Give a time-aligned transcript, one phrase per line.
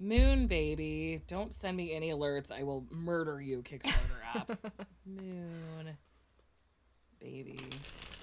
[0.00, 1.22] Moon baby.
[1.26, 2.52] Don't send me any alerts.
[2.52, 4.58] I will murder you, Kickstarter app.
[5.06, 5.96] Moon
[7.20, 7.58] baby.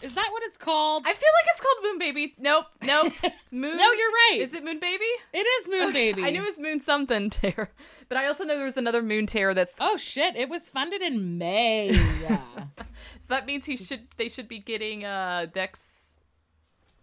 [0.01, 1.03] Is that what it's called?
[1.07, 2.35] I feel like it's called Moon Baby.
[2.37, 3.11] Nope, nope.
[3.23, 3.77] It's Moon.
[3.77, 4.37] no, you're right.
[4.39, 5.05] Is it Moon Baby?
[5.33, 6.23] It is Moon Baby.
[6.23, 7.71] I knew it was Moon something terror,
[8.07, 9.75] but I also know there was another Moon terror that's.
[9.79, 10.35] Oh shit!
[10.35, 11.91] It was funded in May.
[12.21, 12.41] Yeah.
[13.19, 14.01] So that means he should.
[14.17, 16.15] They should be getting uh Dex.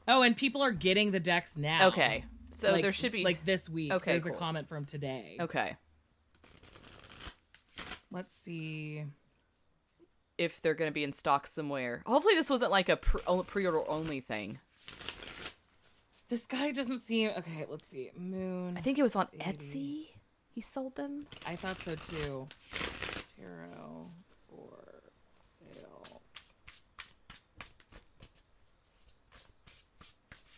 [0.07, 1.89] oh, and people are getting the decks now.
[1.89, 3.93] Okay, so Like- there should be like this week.
[3.93, 4.35] Okay, There's cool.
[4.35, 5.37] a comment from today.
[5.41, 5.77] Okay,
[8.11, 9.05] Let's see.
[10.39, 12.03] if they're going to be in stock somewhere.
[12.07, 14.59] Hopefully, this wasn't like a pre- o- pre-order only thing.
[16.29, 17.67] This guy doesn't seem okay.
[17.69, 18.11] Let's see.
[18.17, 18.77] Moon.
[18.77, 19.45] I think it was on Baby.
[19.45, 20.07] Etsy.
[20.55, 21.27] He sold them.
[21.47, 22.49] I thought so too.
[23.39, 24.11] Tarot
[24.49, 25.03] for
[25.39, 26.23] sale.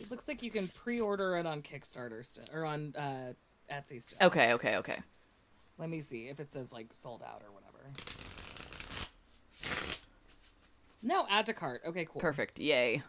[0.04, 3.32] It looks like you can pre-order it on Kickstarter still, or on uh,
[3.72, 4.18] Etsy still.
[4.26, 4.98] Okay, okay, okay.
[5.78, 7.90] Let me see if it says like sold out or whatever.
[11.02, 11.82] No, add to cart.
[11.86, 12.20] Okay, cool.
[12.20, 12.58] Perfect.
[12.58, 13.02] Yay.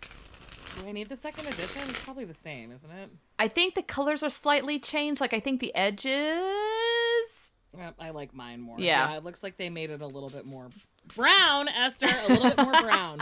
[0.00, 1.82] Do I need the second edition?
[1.84, 3.10] It's probably the same, isn't it?
[3.38, 5.20] I think the colors are slightly changed.
[5.20, 7.52] Like I think the edges.
[7.76, 8.78] Yep, I like mine more.
[8.80, 9.16] Yeah.
[9.16, 10.68] it looks like they made it a little bit more
[11.14, 12.06] brown, Esther.
[12.06, 13.20] A little bit more brown.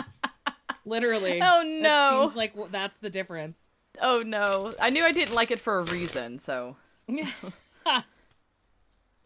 [0.85, 1.41] Literally.
[1.43, 2.23] Oh, no.
[2.25, 3.67] seems like w- that's the difference.
[4.01, 4.73] Oh no!
[4.81, 6.39] I knew I didn't like it for a reason.
[6.39, 6.77] So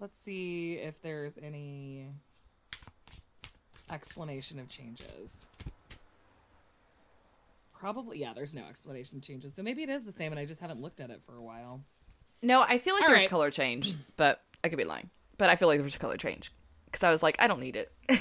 [0.00, 2.06] Let's see if there's any
[3.90, 5.46] explanation of changes.
[7.78, 8.32] Probably, yeah.
[8.34, 10.80] There's no explanation of changes, so maybe it is the same, and I just haven't
[10.80, 11.80] looked at it for a while.
[12.42, 13.30] no, I feel like All there's right.
[13.30, 15.10] color change, but I could be lying.
[15.36, 16.52] But I feel like there's a color change
[16.86, 17.92] because I was like, I don't need it.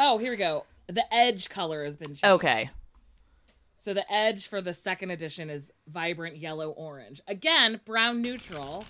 [0.00, 0.64] Oh, here we go.
[0.88, 2.24] The edge color has been changed.
[2.24, 2.68] okay.
[3.80, 7.20] So the edge for the second edition is vibrant yellow orange.
[7.28, 8.84] Again, brown neutral,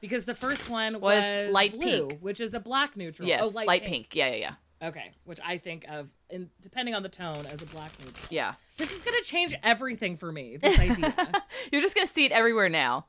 [0.00, 2.20] because the first one was, Was light blue, pink.
[2.20, 3.26] which is a black neutral.
[3.26, 4.14] Yes, oh, light, pink.
[4.14, 4.34] Yeah, yeah,
[4.82, 4.88] yeah.
[4.88, 8.26] Okay, which I think of, in, depending on the tone, as a black neutral.
[8.28, 8.54] Yeah.
[8.76, 10.58] This is gonna change everything for me.
[10.58, 11.14] This idea.
[11.72, 13.06] You're just gonna see it everywhere now.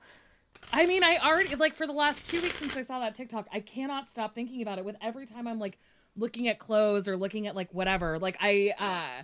[0.71, 3.47] I mean, I already like for the last two weeks since I saw that TikTok,
[3.51, 4.85] I cannot stop thinking about it.
[4.85, 5.79] With every time I'm like
[6.17, 9.23] looking at clothes or looking at like whatever, like I, uh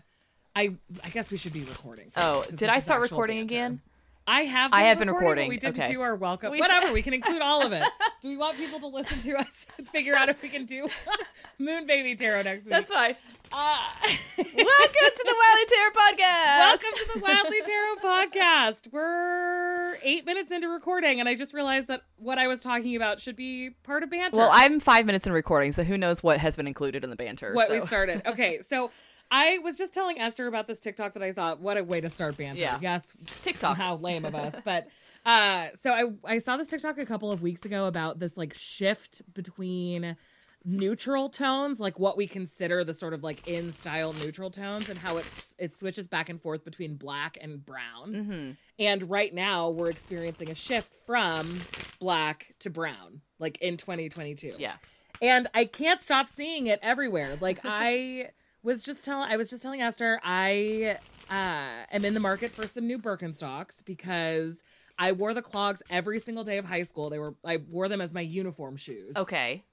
[0.54, 2.12] I, I guess we should be recording.
[2.18, 3.56] Oh, did I start recording banter.
[3.56, 3.82] again?
[4.28, 4.72] I have.
[4.72, 5.50] I Been have been recording.
[5.50, 5.92] we didn't Okay.
[5.92, 6.52] do our welcome.
[6.52, 6.94] We- Whatever.
[6.94, 7.84] We can include all of it.
[8.22, 10.88] Do we want people to listen to us and figure out if we can do
[11.60, 12.70] Moon Baby Tarot next week?
[12.72, 13.16] That's fine.
[13.52, 13.90] Uh,
[14.38, 16.58] Welcome to the Wildly Tarot Podcast.
[16.60, 17.96] welcome to the Wildly Tarot
[18.30, 18.94] podcast.
[18.94, 23.20] We're eight minutes into recording, and I just realized that what I was talking about
[23.20, 24.38] should be part of banter.
[24.38, 27.16] Well, I'm five minutes in recording, so who knows what has been included in the
[27.16, 27.54] banter.
[27.56, 28.22] what we started.
[28.28, 28.92] Okay, so
[29.32, 31.56] I was just telling Esther about this TikTok that I saw.
[31.56, 32.62] What a way to start banter.
[32.62, 32.78] Yeah.
[32.82, 33.78] Yes, TikTok.
[33.78, 34.56] How lame of us.
[34.66, 34.88] But
[35.26, 38.54] uh so I I saw this TikTok a couple of weeks ago about this like
[38.54, 40.18] shift between
[40.66, 45.00] neutral tones, like what we consider the sort of like in style neutral tones and
[45.00, 48.14] how it's it switches back and forth between black and brown.
[48.14, 48.58] Mhm.
[48.80, 51.62] And right now we're experiencing a shift from
[52.00, 54.74] black to brown, like in 2022 Yeah.
[55.22, 57.38] and I can't stop seeing it everywhere.
[57.40, 58.30] Like I
[58.64, 60.98] was just telling, I was just telling Esther, I
[61.30, 64.64] uh, am in the market for some new Birkenstocks because
[65.00, 67.10] I wore the clogs every single day of high school.
[67.10, 69.16] They were, I wore them as my uniform shoes.
[69.16, 69.64] Okay.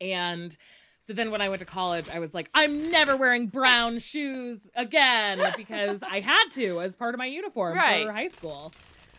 [0.00, 0.56] And
[0.98, 4.70] so then when I went to college, I was like, I'm never wearing brown shoes
[4.74, 8.06] again because I had to as part of my uniform Right.
[8.06, 8.72] for high school.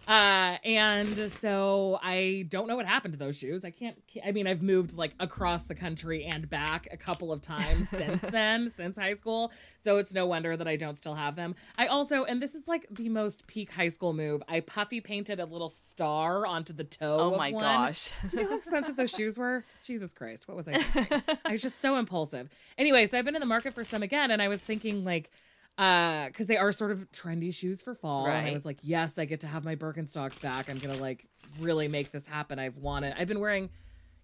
[0.08, 3.66] Uh, and so I don't know what happened to those shoes.
[3.66, 7.42] I can't, I mean, I've moved like across the country and back a couple of
[7.42, 9.52] times since then, since high school.
[9.78, 11.56] So it's no wonder that I don't still have them.
[11.78, 15.42] I also, and this is like the most peak high school move, I puffy painted
[15.42, 17.34] a little star onto the toe.
[17.34, 17.64] Oh my one.
[17.64, 18.12] gosh.
[18.30, 19.66] Do you know how expensive those shoes were?
[19.84, 21.22] Jesus Christ, what was I thinking?
[21.46, 22.50] I was just so impulsive.
[22.78, 25.30] Anyway, so I've been in the market for some again, and I was thinking like,
[25.78, 28.26] uh, because they are sort of trendy shoes for fall.
[28.28, 30.70] And I was like, yes, I get to have my Birkenstocks back.
[30.70, 31.28] I'm gonna like
[31.60, 32.60] really make this happen.
[32.60, 33.14] I've wanted.
[33.18, 33.70] I've been wearing,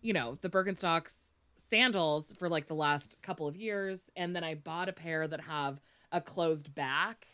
[0.01, 4.55] you know, the Birkenstocks sandals for like the last couple of years, and then I
[4.55, 5.79] bought a pair that have
[6.11, 7.27] a closed back.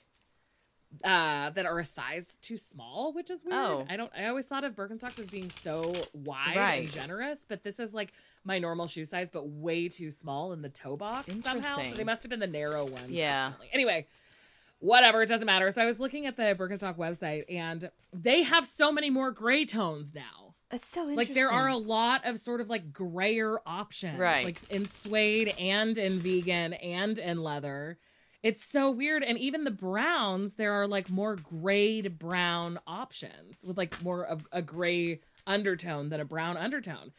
[1.03, 3.55] Uh, that are a size too small, which is weird.
[3.57, 3.85] Oh.
[3.87, 4.11] I don't.
[4.17, 6.81] I always thought of Birkenstocks as being so wide Right.
[6.81, 8.11] and generous, but this is like
[8.43, 11.75] my normal shoe size, but way too small in the toe box somehow.
[11.83, 13.11] So they must have been the narrow ones.
[13.11, 13.49] Yeah.
[13.49, 13.69] personally.
[13.71, 14.07] Anyway,
[14.79, 15.21] whatever.
[15.21, 15.69] It doesn't matter.
[15.71, 19.65] So I was looking at the Birkenstock website, and they have so many more gray
[19.65, 20.55] tones now.
[20.71, 21.17] That's so interesting.
[21.17, 24.43] Like there are a lot of sort of like grayer options, Right.
[24.45, 27.97] Like in suede and in vegan and in leather.
[28.41, 29.23] It's so weird.
[29.23, 34.47] And even the browns, there are like more grayed brown options with like more of
[34.51, 37.11] a gray undertone than a brown undertone.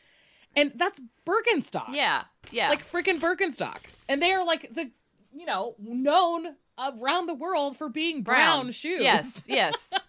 [0.56, 1.94] And that's Birkenstock.
[1.94, 2.70] Yeah, yeah.
[2.70, 3.78] Like freaking Birkenstock.
[4.08, 4.90] And they are like the,
[5.32, 9.02] you know, known around the world for being brown, shoes.
[9.02, 9.92] Yes, yes.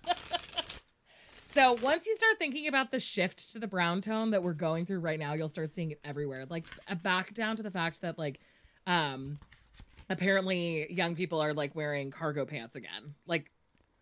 [1.53, 4.85] So once you start thinking about the shift to the brown tone that we're going
[4.85, 6.45] through right now, you'll start seeing it everywhere.
[6.49, 6.65] Like
[7.03, 8.39] back down to the fact that like
[8.87, 9.37] um
[10.11, 13.15] apparently young people are like wearing cargo pants again.
[13.25, 13.51] Like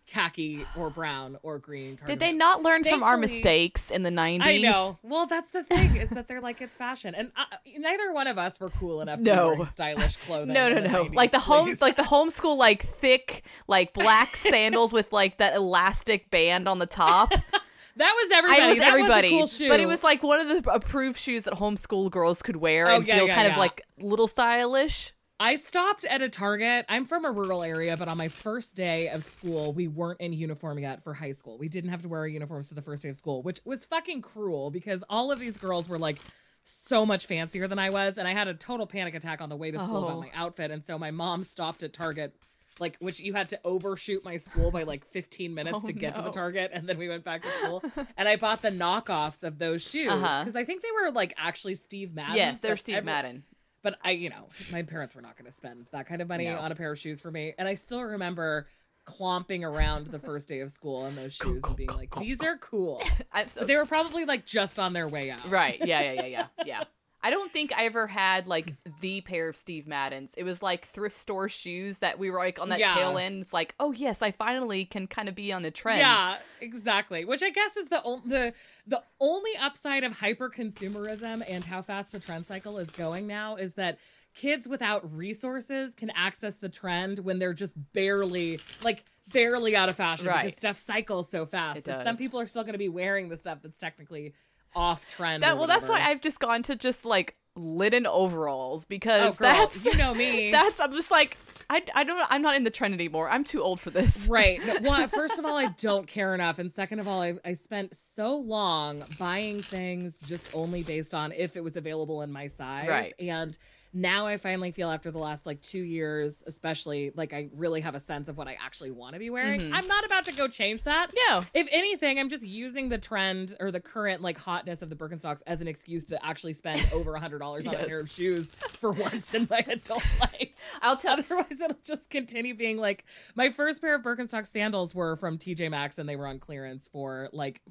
[0.08, 2.40] khaki or brown or green cargo Did they pants.
[2.40, 4.40] not learn from our mistakes in the 90s?
[4.42, 4.98] I know.
[5.04, 7.44] Well, that's the thing is that they're like it's fashion, and uh,
[7.78, 9.64] neither one of us were cool enough to be No.
[9.66, 10.54] stylish clothing.
[10.54, 11.06] No, no, no.
[11.06, 11.82] 90s, like the homes, please.
[11.84, 16.88] like the homeschool, like thick, like black sandals with like that elastic band on the
[16.88, 17.30] top.
[17.98, 18.62] that was everybody.
[18.64, 19.70] I was That everybody, a cool shoe.
[19.70, 22.96] but it was like one of the approved shoes that homeschool girls could wear Oh,
[22.98, 25.14] and yeah, feel yeah, kind of like little stylish.
[25.42, 26.86] I stopped at a Target.
[26.90, 30.34] I'm from a rural area, but on my first day of school, we weren't in
[30.34, 31.58] uniform yet for high school.
[31.58, 33.86] We didn't have to wear our uniforms to the first day of school, which was
[33.86, 36.18] fucking cruel because all of these girls were like
[36.64, 39.56] so much fancier than I was, and I had a total panic attack on the
[39.56, 40.08] way to school Oh.
[40.08, 40.72] about my outfit.
[40.72, 42.36] And so my mom stopped at Target,
[42.80, 46.16] like which you had to overshoot my school by like 15 minutes Oh, to get
[46.18, 46.32] to the.
[46.32, 47.82] Target, and then we went back to school.
[48.18, 50.52] and I bought the knockoffs of those shoes because Uh-huh.
[50.60, 52.36] I think they were like actually Steve Madden.
[52.36, 53.44] yes, they're Steve every- Madden.
[53.82, 56.46] But I, you know, my parents were not going to spend that kind of money
[56.46, 56.58] No.
[56.60, 57.54] on a pair of shoes for me.
[57.58, 58.68] And I still remember
[59.06, 62.58] clomping around the first day of school in those shoes and being like, these are
[62.58, 63.02] cool.
[63.48, 65.50] So they were probably like just on their way out.
[65.50, 65.80] Right.
[65.84, 66.84] Yeah, yeah, yeah, yeah, yeah.
[67.22, 70.34] I don't think I ever had like the pair of Steve Maddens.
[70.38, 72.94] It was like thrift store shoes that we were like on that Yeah.
[72.94, 73.42] tail end.
[73.42, 76.00] It's like, oh yes, I finally can kind of be on the trend.
[76.00, 77.26] Yeah, exactly.
[77.26, 78.54] Which I guess is the o- the
[78.88, 83.56] the only upside of hyper consumerism and how fast the trend cycle is going now
[83.58, 84.00] is that
[84.36, 89.96] kids without resources can access the trend when they're just barely like barely out of
[89.96, 90.46] fashion Right.
[90.46, 93.60] because stuff cycles so fast some people are still going to be wearing the stuff
[93.62, 94.34] that's technically
[94.76, 95.44] off trend.
[95.44, 96.02] That well, that's why.
[96.02, 100.52] I've just gone to just like linen overalls oh, because Oh, that's you know me.
[100.52, 101.38] That's I'm just like
[101.70, 103.30] I I don't I'm not in the trend anymore.
[103.30, 104.28] I'm too old for this.
[104.28, 104.60] Right.
[104.66, 107.54] No, Well, first of all, I don't care enough, and second of all, I, I
[107.54, 112.48] spent so long buying things just only based on if it was available in my
[112.48, 113.14] size, Right.
[113.20, 113.58] And
[113.94, 117.96] now I finally feel after the last like two years, especially like I really have
[117.96, 119.60] a sense of what I actually want to be wearing.
[119.62, 119.74] Mm-hmm.
[119.74, 121.12] I'm not about to go change that.
[121.28, 121.44] No.
[121.54, 125.42] If anything, I'm just using the trend or the current like hotness of the Birkenstocks
[125.48, 128.52] as an excuse to actually spend over a hundred dollars on a pair of shoes
[128.70, 130.50] for once in my adult life.
[130.82, 133.04] I'll tell Otherwise, it'll just continue being like
[133.36, 136.88] my first pair of Birkenstock sandals were from TJ Maxx and they were on clearance
[136.88, 137.62] for like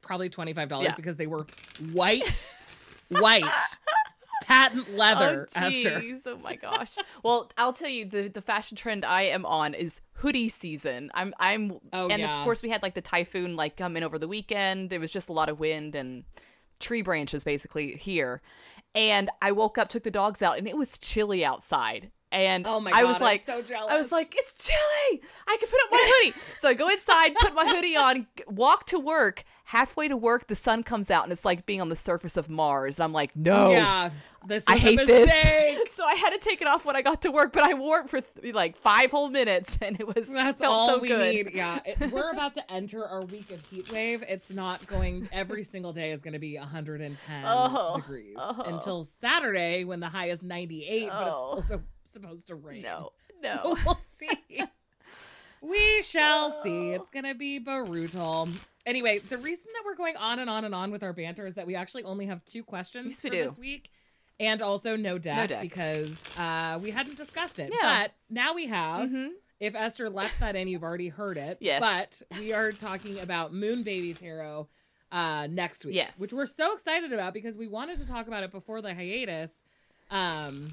[0.00, 0.94] probably twenty five dollars Yeah.
[0.94, 1.46] because they were
[1.92, 2.54] white,
[3.08, 3.44] white,
[4.48, 5.46] patent oh, leather.
[5.56, 6.02] Oh, Esther.
[6.26, 6.96] Oh my gosh.
[7.22, 11.10] well, I'll tell you the the fashion trend I am on is hoodie season.
[11.14, 12.40] I'm I'm Oh, and yeah.
[12.40, 14.92] of course we had like the typhoon like come in over the weekend.
[14.92, 16.24] It was just a lot of wind and
[16.80, 18.40] tree branches basically here.
[18.94, 22.10] And I woke up, took the dogs out, and it was chilly outside.
[22.32, 23.92] And Oh my I God, was I'm like, so jealous.
[23.92, 25.22] I was like, it's chilly.
[25.46, 26.30] I can put up my hoodie.
[26.32, 29.44] so I go inside, put my hoodie on, walk to work.
[29.64, 32.48] Halfway to work, the sun comes out, and it's like being on the surface of
[32.48, 32.98] Mars.
[32.98, 34.10] And I'm like, no, yeah,
[34.46, 35.28] this I was hate a this.
[35.94, 38.00] so I had to take it off when I got to work, but I wore
[38.00, 41.08] it for th- like five whole minutes, and it was That's felt all so we
[41.08, 41.34] good.
[41.34, 41.50] need.
[41.54, 44.22] Yeah, It- we're about to enter our week of heat wave.
[44.28, 45.28] It's not going.
[45.32, 48.62] Every single day is going to be 110 Oh, degrees oh.
[48.66, 51.34] until Saturday when the high is 98, but it's Oh.
[51.34, 52.82] also supposed to rain.
[52.82, 53.10] No,
[53.42, 53.54] no.
[53.54, 54.28] So we'll see.
[55.60, 56.62] we shall oh.
[56.62, 56.90] see.
[56.90, 58.48] It's gonna be brutal.
[58.86, 61.56] Anyway, the reason that we're going on and on and on with our banter is
[61.56, 63.42] that we actually only have two questions Yes, we for do.
[63.44, 63.90] this week.
[64.40, 65.60] And also no deck, deck.
[65.62, 67.72] because uh, we hadn't discussed it.
[67.72, 68.02] Yeah.
[68.04, 69.08] But now we have.
[69.10, 69.30] Mhm.
[69.58, 71.58] If Esther left that in, you've already heard it.
[71.60, 71.80] Yes.
[71.80, 74.68] But we are talking about Moon Baby Tarot
[75.10, 75.96] uh, next week.
[75.96, 76.20] Yes.
[76.20, 79.64] Which we're so excited about because we wanted to talk about it before the hiatus.
[80.12, 80.72] Um,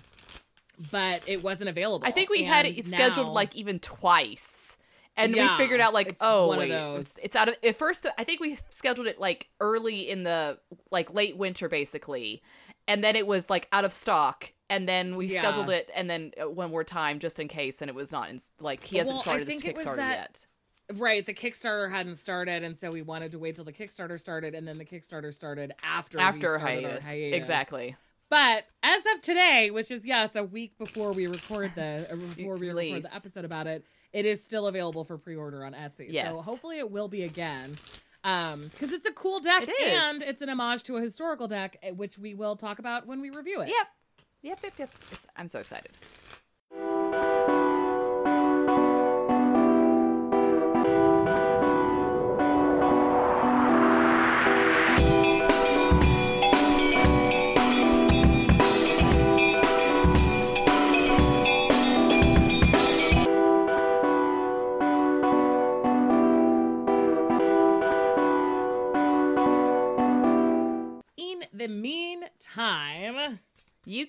[0.91, 2.05] but it wasn't available.
[2.07, 4.77] I think we had And it scheduled now- like even twice.
[5.17, 6.99] And Yeah, we figured out like it's oh one of wait, those.
[7.05, 10.59] It's, it's out of at first I think we scheduled it like early in the
[10.91, 12.41] like late winter basically.
[12.87, 15.39] And then it was like out of stock and then we Yeah.
[15.41, 18.29] scheduled it and then uh, one more time just in case and it was not
[18.29, 20.45] in like he hasn't Well, started his think it was Kickstarter that- yet.
[20.93, 24.53] Right, the Kickstarter hadn't started, and so we wanted to wait till the Kickstarter started,
[24.53, 27.03] and then the Kickstarter started after we After hiatus.
[27.07, 27.35] hiatus.
[27.35, 27.95] Exactly.
[28.29, 32.57] But as of today, which is yes, a week before we record the uh, before
[32.57, 36.05] we record the episode about it, it is still available for pre-order on Etsy.
[36.09, 36.35] Yes.
[36.35, 37.77] So hopefully it will be again.
[38.25, 41.77] Um, because it's a cool deck It and it's an homage to a historical deck,
[41.83, 43.69] eh, which we will talk about when we review it.
[43.69, 43.87] Yep.
[44.41, 44.89] Yep, yep, yep.
[45.11, 45.91] It's, I'm so excited.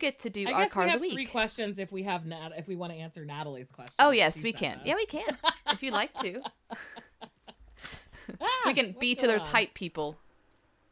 [0.07, 1.31] Get to do I our guess we card have of the three week.
[1.33, 3.95] questions if we have Nat if we want to answer Natalie's question.
[3.99, 4.75] Oh yes, we can.
[4.79, 4.81] us.
[4.85, 5.37] Yeah, we can.
[5.73, 6.41] if you like to,
[8.41, 9.49] Ah, we can what's be each other's on?
[9.51, 10.17] hype people.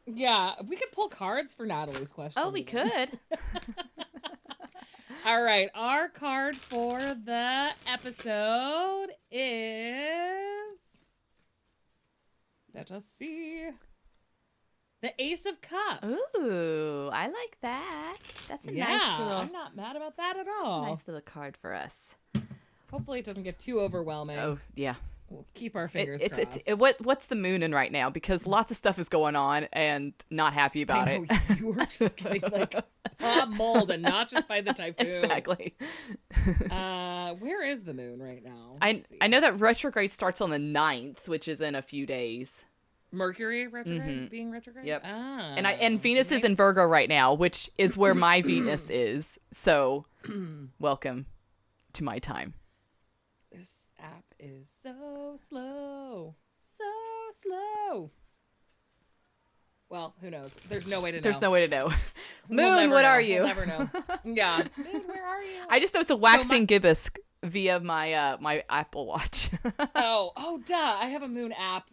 [0.07, 2.43] Yeah, we could pull cards for Natalie's question.
[2.45, 2.89] Oh, we even.
[2.89, 3.19] could.
[5.25, 10.79] All right, our card for the episode is.
[12.73, 13.69] Let us see.
[15.05, 16.17] The Ace of Cups.
[16.37, 18.17] Ooh, I like that.
[18.47, 20.85] That's a yeah, nice little, I'm not mad about that at all.
[20.87, 22.15] nice little card for us.
[22.89, 24.39] Hopefully, it doesn't get too overwhelming.
[24.39, 24.95] Oh yeah,
[25.29, 26.57] We'll keep our It- fingers it's crossed.
[26.57, 28.09] it's it, what what's the moon in right now?
[28.09, 31.29] Because lots of stuff is going on and not happy about I it.
[31.29, 32.73] know, you were just getting like
[33.49, 35.23] mold, and not just by the typhoon.
[35.23, 35.75] exactly.
[36.71, 38.77] Uh, where is the moon right now?
[38.81, 39.17] I see.
[39.21, 42.65] I know that retrograde starts on the 9th, which is in a few days.
[43.15, 44.83] Mercury retrograde being retrograde.
[44.85, 44.89] Mm-hmm.
[44.89, 45.01] Yep.
[45.05, 48.89] Ah, And I and Venus is in Virgo right now, which is where my Venus
[48.89, 49.39] is.
[49.51, 50.05] So,
[50.79, 51.25] welcome
[51.93, 52.53] to my time.
[53.51, 56.83] This app is so slow, so
[57.33, 58.11] slow.
[59.87, 60.53] Well, who knows?
[60.67, 61.21] There's no way to know.
[61.21, 61.91] There's no way to know.
[62.49, 63.07] We'll Moon, what know.
[63.07, 63.43] are We'll you?
[63.45, 63.89] never know.
[64.23, 64.61] Yeah.
[64.77, 65.61] Moon, where are you?
[65.69, 67.09] I just know it's a waxing gibbous
[67.43, 69.49] via my uh my Apple Watch.
[69.95, 70.75] oh, oh, duh!
[70.99, 71.85] I have a moon app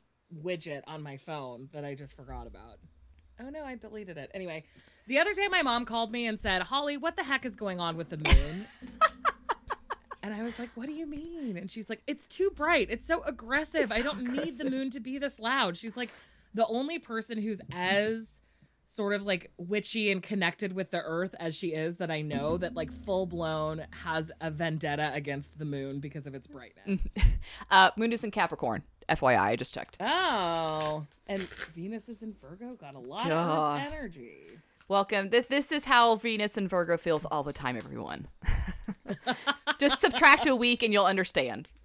[0.42, 2.78] widget on my phone that I just forgot about.
[3.40, 4.30] Oh no, I deleted it.
[4.34, 4.64] Anyway,
[5.06, 7.80] the other day my mom called me and said, "Holly, what the heck is going
[7.80, 8.66] on with the moon?"
[10.22, 12.88] and I was like, "What do you mean?" And she's like, "It's too bright.
[12.90, 13.90] It's so aggressive.
[13.90, 16.10] I don't need the moon to be this loud." She's like,
[16.54, 18.40] "The only person who's as
[18.86, 22.58] sort of like witchy and connected with the earth as she is that I know
[22.58, 27.00] that like full blown has a vendetta against the moon because of its brightness."
[27.70, 28.82] uh Moon is in Capricorn.
[29.08, 29.96] FYI, I just checked.
[30.00, 32.74] Oh, and Venus is in Virgo.
[32.74, 33.34] Got a lot Duh.
[33.34, 34.58] of energy.
[34.88, 35.30] Welcome.
[35.30, 38.26] This this is how Venus and Virgo feels all the time, everyone.
[39.78, 41.68] just subtract a week and you'll understand.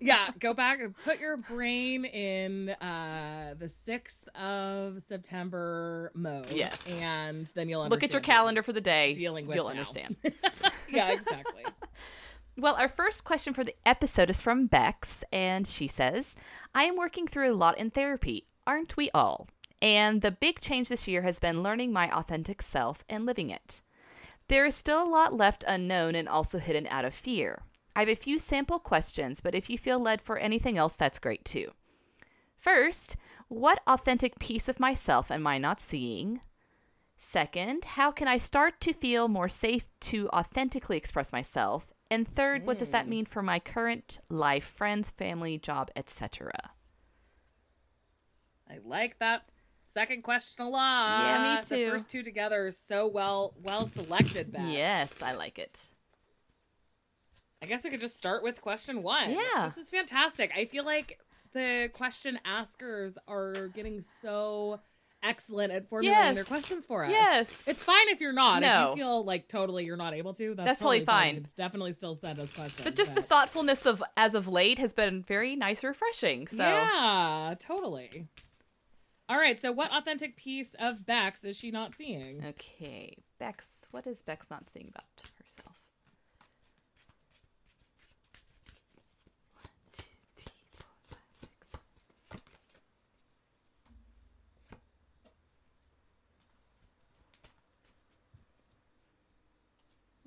[0.00, 6.50] Yeah, go back and put your brain in uh the sixth of September mode.
[6.50, 6.90] Yes.
[7.00, 9.12] and then you'll Look at your calendar for the day.
[9.12, 9.70] dealing with You'll now.
[9.70, 10.16] understand.
[10.90, 11.64] Yeah, exactly.
[12.60, 16.34] Well, our first question for the episode is from Bex, and she says,
[16.74, 18.48] I am working through a lot in therapy.
[18.66, 19.46] Aren't we all?
[19.80, 23.80] And the big change this year has been learning my authentic self and living it.
[24.48, 27.62] There is still a lot left unknown and also hidden out of fear.
[27.94, 31.20] I have a few sample questions, but if you feel led for anything else, that's
[31.20, 31.70] great too.
[32.56, 36.40] First, what authentic piece of myself am I not seeing?
[37.16, 41.86] Second, how can I start to feel more safe to authentically express myself?
[42.10, 43.10] And third, what does that mm.
[43.10, 46.52] mean for my current life, friends, family, job, etc.?
[48.70, 49.48] I like that
[49.84, 51.24] second question a lot.
[51.24, 51.84] Yeah, me too.
[51.84, 54.52] The first two together are so well well selected.
[54.52, 54.68] Beth.
[54.68, 55.80] Yes, I like it.
[57.62, 59.30] I guess we could just start with question one.
[59.30, 59.64] Yeah.
[59.64, 60.52] This is fantastic.
[60.56, 61.18] I feel like
[61.52, 64.80] the question askers are getting so
[65.22, 67.10] excellent at formulating their questions for us.
[67.10, 67.64] Yes.
[67.66, 68.62] It's fine if you're not.
[68.62, 68.92] No.
[68.92, 71.34] If you feel like totally you're not able to, that's, That's totally fine.
[71.36, 72.84] You can definitely still send us questions.
[72.84, 76.46] But just the thoughtfulness of as of late has been very nice, refreshing.
[76.46, 78.26] So Yeah, totally.
[79.30, 82.42] All right, so what authentic piece of Bex is she not seeing?
[82.46, 85.04] Okay, Bex, what is Bex not seeing about
[85.42, 85.76] herself?
[89.52, 90.02] One, two,
[90.34, 90.44] three,
[90.78, 90.86] four,
[92.30, 92.42] five, six.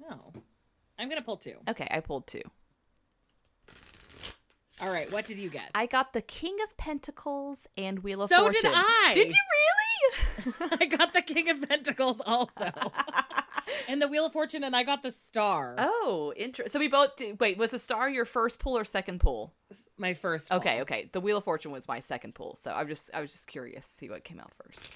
[0.02, 0.34] No.
[0.98, 1.56] I'm going to pull two.
[1.70, 2.42] Okay, I pulled two.
[4.82, 5.70] All right, what did you get?
[5.76, 8.62] I got the King of Pentacles and Wheel of So Fortune.
[8.62, 9.12] So did I.
[9.14, 10.54] Did you really?
[10.82, 12.66] I got the King of Pentacles also.
[13.88, 15.76] and the Wheel of Fortune, and I got the star.
[15.78, 16.72] oh, interesting.
[16.72, 17.58] So we both did, wait.
[17.58, 19.54] Was the star your first pull or second pull?
[19.98, 20.52] My first.
[20.52, 20.82] Okay, pull.
[20.82, 21.10] okay.
[21.12, 22.56] The Wheel of Fortune was my second pull.
[22.56, 24.88] So I was just I was just curious to see what came out first.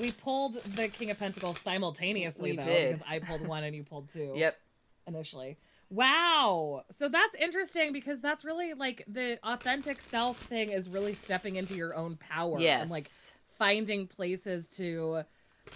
[0.00, 2.92] We pulled the King of Pentacles simultaneously, We though, did.
[2.98, 4.32] because I pulled one and you pulled two.
[4.36, 4.56] Yep.
[5.06, 5.56] Initially.
[5.88, 6.84] Wow.
[6.92, 11.74] So that's interesting because that's really like the authentic self thing is really stepping into
[11.74, 12.60] your own power.
[12.60, 12.82] Yes.
[12.82, 13.06] And like
[13.48, 15.24] finding places to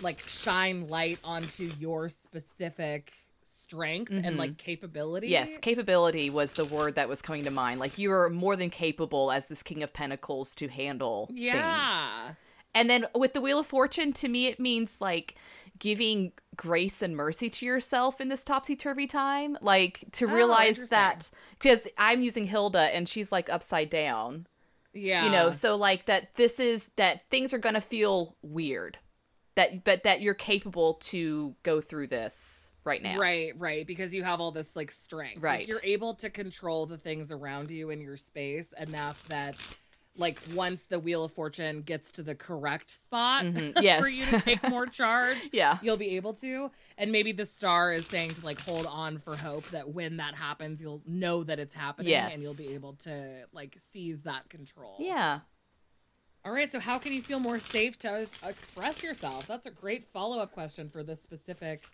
[0.02, 5.26] like shine light onto your specific strength and like capability.
[5.26, 5.32] Mm-hmm.
[5.32, 7.78] Yes, capability was the word that was coming to mind.
[7.80, 11.40] Like you are more than capable as this King of Pentacles to handle things.
[11.40, 12.34] Yeah.
[12.74, 15.36] And then with the Wheel of Fortune, to me, it means like
[15.78, 19.56] giving grace and mercy to yourself in this topsy turvy time.
[19.60, 20.88] Like to Oh, realize interesting.
[20.96, 24.46] that because I'm using Hilda and she's like upside down,
[24.92, 25.24] Yeah.
[25.24, 28.98] you know, so like that this is that things are going to feel weird.
[29.56, 33.18] That but that you're capable to go through this right now.
[33.18, 33.86] Right, right.
[33.86, 35.36] Because you have all this like strength.
[35.36, 35.68] Like, Right.
[35.68, 39.54] you're able to control the things around you in your space enough that
[40.16, 44.00] like once the wheel of fortune gets to the correct spot Mhm, yes.
[44.00, 45.78] for you to take more charge Yeah.
[45.82, 49.34] you'll be able to and maybe the star is saying to like hold on for
[49.34, 52.34] hope that when that happens you'll know that it's happening Yes.
[52.34, 55.40] and you'll be able to like seize that control Yeah.
[56.44, 60.06] All right so how can you feel more safe to express yourself that's a great
[60.12, 61.84] follow-up question for this specific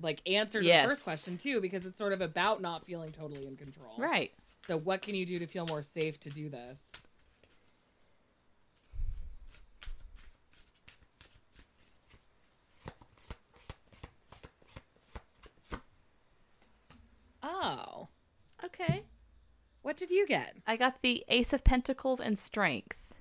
[0.00, 0.84] like answer to Yes.
[0.84, 4.32] the first question too because it's sort of about not feeling totally in control Right.
[4.66, 6.92] so what can you do to feel more safe to do this
[17.42, 18.08] oh
[18.64, 19.02] Okay.
[19.84, 23.14] What did you get I got the Ace of Pentacles and Strength.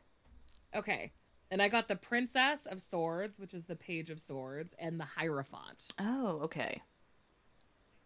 [0.75, 1.11] Okay.
[1.51, 5.05] And I got the Princess of Swords, which is the Page of Swords, and the
[5.05, 5.91] Hierophant.
[5.99, 6.81] Oh, okay.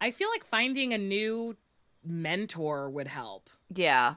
[0.01, 1.55] I feel like finding a new
[2.03, 3.49] mentor would help.
[3.73, 4.15] Yeah.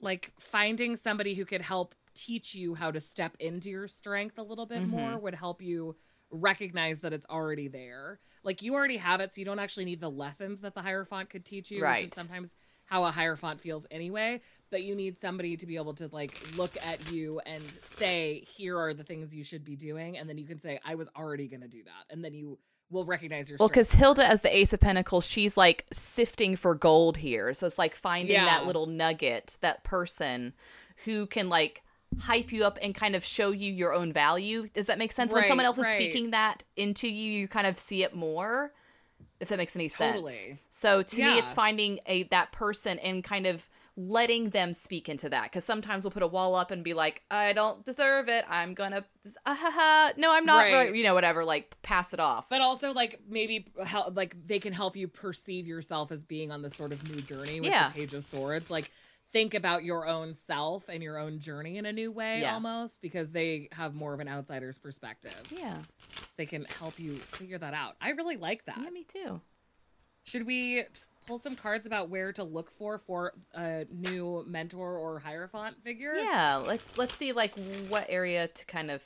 [0.00, 4.42] Like finding somebody who could help teach you how to step into your strength a
[4.42, 4.88] little bit Mhm.
[4.88, 5.96] more would help you
[6.30, 8.20] recognize that it's already there.
[8.42, 11.30] Like you already have it, so you don't actually need the lessons that the Hierophant
[11.30, 12.04] could teach you, which Right.
[12.04, 14.40] is sometimes how a Hierophant feels anyway.
[14.70, 18.78] But you need somebody to be able to like look at you and say, here
[18.78, 20.16] are the things you should be doing.
[20.16, 22.12] And then you can say, I was already going to do that.
[22.12, 22.58] And then you
[22.90, 26.74] will recognize your Well, because Hilda, as the Ace of Pentacles, she's like sifting for
[26.74, 27.52] gold here.
[27.54, 28.46] So it's like finding Yeah.
[28.46, 30.54] that little nugget, that person
[31.04, 31.82] who can like
[32.18, 34.68] hype you up and kind of show you your own value.
[34.72, 35.32] Does that make sense?
[35.32, 38.72] when someone Right, else is speaking that into you, you kind of see it more.
[39.42, 40.14] If that makes any sense.
[40.14, 40.56] Totally.
[40.70, 45.28] So to me, it's finding a that person and kind of letting them speak into
[45.28, 45.42] that.
[45.44, 48.44] Because sometimes we'll put a wall up and be like, "I don't deserve it.
[48.48, 49.04] I'm gonna,
[49.44, 50.12] ah, ha, ha.
[50.16, 50.94] no, I'm not Right.
[50.94, 51.44] You know, whatever.
[51.44, 52.48] Like pass it off.
[52.48, 56.62] but also like maybe help like they can help you perceive yourself as being on
[56.62, 57.88] this sort of new journey with Yeah.
[57.88, 58.90] the page of swords like
[59.32, 62.54] think about your own self and your own journey in a new way Yeah.
[62.54, 65.78] almost because they have more of an outsider's perspective yeah.
[65.78, 69.40] so they can help you figure that out i really like that Yeah, me too.
[70.24, 70.84] should we
[71.26, 76.14] pull some cards about where to look for for a new mentor or hierophant figure
[76.16, 77.54] Yeah, let's let's see like
[77.88, 79.04] what area to kind of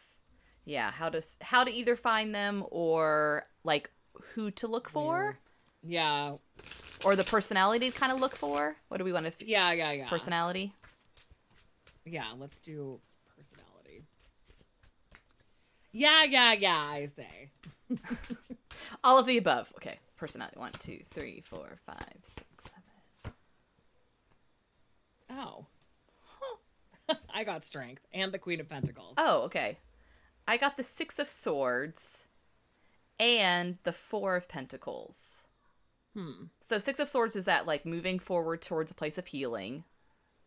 [0.64, 3.90] yeah, how to how to either find them or like
[4.34, 5.38] who to look for
[5.84, 6.32] yeah
[7.06, 8.76] or the personality to kind of look for.
[8.88, 10.72] What do we want to f- yeah yeah yeah personality?
[12.04, 13.00] yeah let's do
[13.36, 14.04] personality
[15.90, 17.50] yeah yeah yeah i say
[19.04, 19.72] All of the above.
[19.76, 20.58] Okay, personality.
[20.58, 23.34] One, two, three, four, five, six, seven.
[25.30, 25.66] Oh.
[27.34, 29.14] I got strength and the Queen of Pentacles.
[29.16, 29.78] Oh, okay.
[30.48, 32.24] I got the six of swords
[33.18, 35.35] and the four of pentacles.
[36.16, 36.44] Hmm.
[36.62, 39.84] So six of swords is that like moving forward towards a place of healing.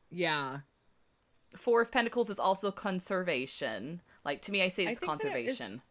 [0.09, 0.59] Yeah.
[1.55, 4.01] Four of Pentacles is also conservation.
[4.25, 5.81] Like to me, I say it's think that it is- conservation.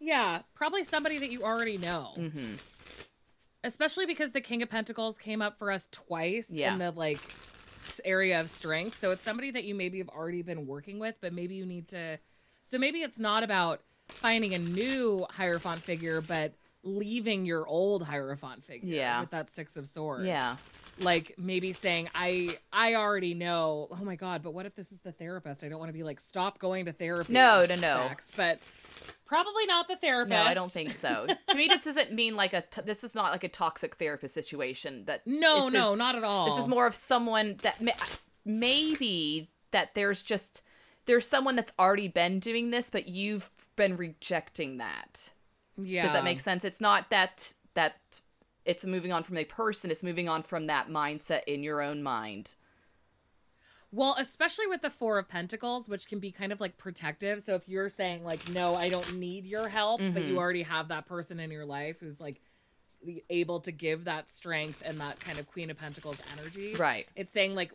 [0.00, 0.40] Yeah.
[0.54, 2.12] Probably somebody that you already know.
[2.16, 2.54] Mm-hmm.
[3.62, 6.72] Especially because the King of Pentacles came up for us twice Yeah.
[6.72, 7.20] in the like
[8.04, 8.98] area of strength.
[8.98, 11.88] So it's somebody that you maybe have already been working with, but maybe you need
[11.88, 12.18] to.
[12.62, 18.62] So maybe it's not about finding a new Hierophant figure, but leaving your old Hierophant
[18.62, 19.20] figure Yeah.
[19.20, 20.26] with that Six of Swords.
[20.26, 20.56] Yeah.
[21.00, 25.00] like maybe saying i i already know oh my god but what if this is
[25.00, 28.10] the therapist i don't want to be like stop going to therapy No, no, no.
[28.36, 28.60] But
[29.24, 31.26] probably not the therapist No, I don't think so.
[31.48, 32.60] to me, this doesn't mean like a.
[32.60, 35.04] T- this is not like a toxic therapist situation.
[35.06, 37.94] That no no is- not at all This is more of someone that may,
[38.44, 40.62] maybe that there's just
[41.06, 45.30] there's someone that's already been doing this, but you've been rejecting that.
[45.76, 46.64] Yeah Does that make sense?
[46.64, 47.96] It's not that that
[48.64, 49.90] it's moving on from a person.
[49.90, 52.54] It's moving on from that mindset in your own mind.
[53.92, 57.54] well especially with the four of pentacles which can be kind of like protective so
[57.54, 60.28] if you're saying like no i don't need your help but Mhm.
[60.28, 62.40] you already have that person in your life who's like
[63.30, 67.06] able to give that strength and that kind of queen of pentacles energy Right.
[67.14, 67.72] it's saying like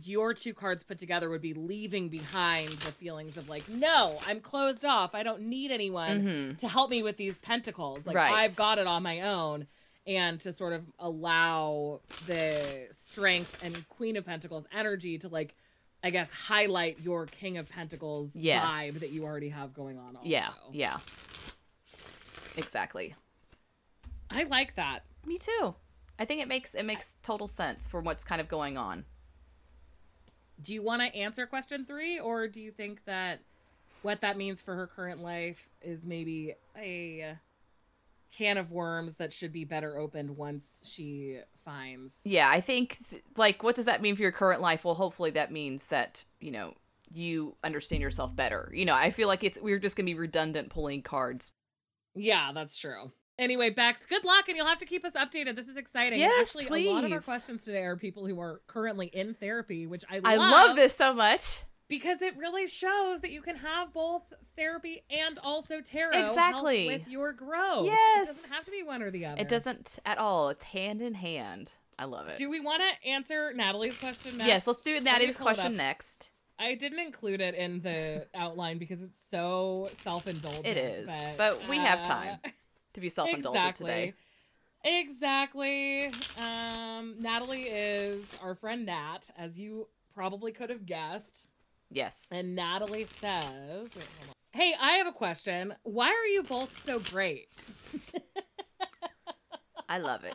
[0.00, 4.40] your two cards put together would be leaving behind the feelings of like no i'm
[4.40, 6.58] closed off i don't need anyone Mhm.
[6.58, 8.32] to help me with these pentacles like Right.
[8.32, 9.66] i've got it on my own
[10.06, 15.54] and to sort of allow the strength and queen of pentacles energy to like
[16.02, 18.64] i guess highlight your king of pentacles Yes.
[18.64, 20.26] vibe that you already have going on also.
[20.28, 20.48] Yeah.
[20.72, 20.98] Yeah.
[22.56, 23.14] Exactly.
[24.30, 25.74] i like that Me too.
[26.18, 29.04] I think it makes it makes total sense for what's kind of going on.
[30.62, 33.40] Do you want to answer question three or do you think that
[34.02, 37.36] what that means for her current life is maybe a
[38.36, 42.22] can of worms that should be better opened once she finds.
[42.24, 44.84] Yeah, I think th- like what does that mean for your current life?
[44.84, 46.74] Well, hopefully that means that, you know,
[47.12, 48.70] you understand yourself better.
[48.74, 51.52] You know, I feel like it's we're just going to be redundant pulling cards.
[52.14, 53.12] Yeah, that's true.
[53.42, 55.56] Anyway, Bex, good luck, and you'll have to keep us updated.
[55.56, 56.20] This is exciting.
[56.20, 59.84] Yes, Actually, a lot of our questions today are people who are currently in therapy,
[59.88, 60.24] which I love.
[60.26, 61.62] I love this so much.
[61.88, 64.22] because it really shows that you can have both
[64.56, 66.86] therapy and also tarot Exactly.
[66.86, 67.86] with your growth.
[67.86, 68.28] Yes.
[68.28, 69.40] it doesn't have to be one or the other.
[69.40, 70.48] It doesn't at all.
[70.50, 71.72] It's hand in hand.
[71.98, 72.36] I love it.
[72.36, 74.48] Do we want to answer Natalie's question next?
[74.48, 76.30] yes, let's do Natalie's question next.
[76.60, 80.64] I didn't include it in the outline because it's so self-indulgent.
[80.64, 82.38] It is, but we have uh, time
[82.94, 83.86] To be self-indulgent exactly.
[83.86, 84.14] today.
[84.84, 86.10] Exactly.
[86.38, 91.46] Um, Natalie is our friend Nat, as you probably could have guessed.
[91.90, 92.26] Yes.
[92.30, 94.06] And Natalie says, wait,
[94.50, 95.74] "Hey, I have a question.
[95.84, 97.48] Why are you both so great?"
[99.88, 100.34] I love it.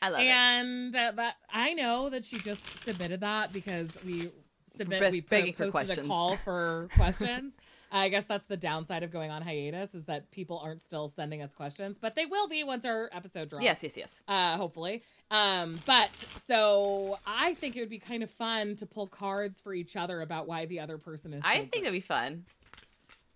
[0.00, 0.24] I love it.
[0.24, 4.30] and uh, that I know that she just submitted that because we
[4.66, 7.56] submitted Best we po- for posted a call for questions.
[7.90, 11.42] I guess that's the downside of going on hiatus is that people aren't still sending
[11.42, 13.64] us questions, but they will be once our episode drops.
[13.64, 14.20] Yes, yes, yes.
[14.28, 15.02] uh, hopefully.
[15.30, 19.74] Um, but so I think it would be kind of fun to pull cards for
[19.74, 21.42] each other about why the other person is.
[21.42, 21.82] So I think great.
[21.84, 22.44] that'd be fun.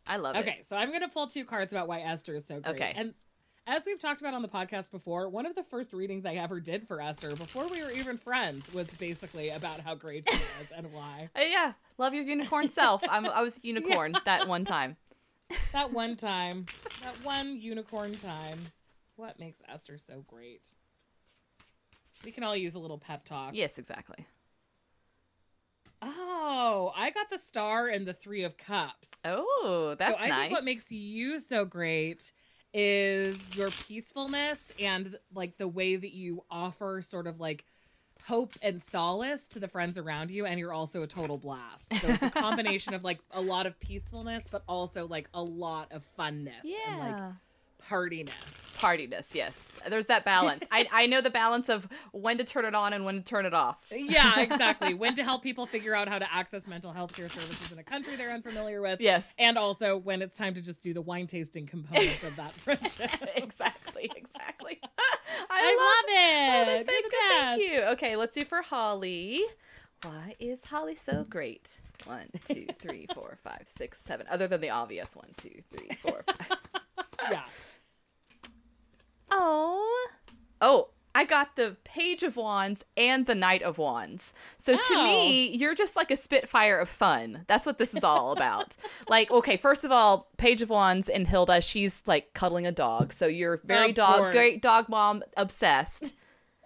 [0.07, 0.41] I love it.
[0.41, 2.75] Okay, so I'm gonna pull two cards about why Esther is so great.
[2.75, 2.93] Okay.
[2.97, 3.15] and
[3.67, 6.61] as we've talked about on the podcast before, one of the first readings I ever
[6.61, 10.73] did for Esther before we were even friends was basically about how great she is
[10.75, 11.29] and why.
[11.37, 13.03] Uh, yeah, love your unicorn self.
[13.09, 14.97] I'm, I was unicorn that one time.
[15.73, 16.67] That one time,
[17.03, 18.59] that one unicorn time.
[19.17, 20.75] What makes Esther so great?
[22.25, 23.55] We can all use a little pep talk.
[23.55, 24.27] Yes, exactly.
[26.01, 29.13] Oh, I got the star and the three of cups.
[29.25, 30.41] Oh, that's so I nice.
[30.41, 32.33] think what makes you so great
[32.75, 37.65] is your peacefulness and like the way that you offer sort of like
[38.27, 41.93] hope and solace to the friends around you and you're also a total blast.
[42.01, 45.93] So it's a combination of like a lot of peacefulness but also like a lot
[45.93, 47.33] of funness and like yeah.
[47.89, 48.61] Partiness.
[48.79, 49.79] Partiness, yes.
[49.89, 50.65] There's that balance.
[50.73, 53.47] I, I know the balance of when to turn it on and when to turn
[53.47, 53.77] it off.
[53.91, 54.95] Yeah, exactly.
[54.95, 57.85] when to help people figure out how to access mental health care services in a
[57.85, 59.01] country they're unfamiliar with.
[59.01, 59.35] Yes.
[59.39, 63.11] And also when it's time to just do the wine tasting components of that friendship.
[63.37, 64.81] exactly, exactly.
[64.83, 64.89] I,
[65.51, 66.87] I love love it.
[66.87, 67.83] thank, the you, thank you.
[67.93, 69.43] Okay, let's do for Holly.
[70.03, 71.79] Why is Holly so great?
[72.05, 74.27] One, two, three, four, five, six, seven.
[74.29, 76.59] Other than the obvious one, two, three, four, five.
[77.31, 77.43] Yeah.
[79.35, 80.09] Oh.
[80.61, 84.33] Oh, I got the Page of Wands and the Knight of Wands.
[84.59, 85.05] So to Oh.
[85.05, 87.45] me, you're just like a spitfire of fun.
[87.49, 88.77] That's what this is all about.
[89.09, 93.13] like, okay, first of all, Page of Wands and Hilda, she's like cuddling a dog.
[93.13, 94.35] So you're very Of dog, course.
[94.35, 96.15] great dog mom obsessed.